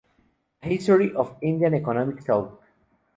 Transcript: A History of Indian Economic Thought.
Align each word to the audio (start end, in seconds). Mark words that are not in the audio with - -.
A 0.63 0.67
History 0.67 1.13
of 1.13 1.37
Indian 1.43 1.75
Economic 1.75 2.23
Thought. 2.23 2.59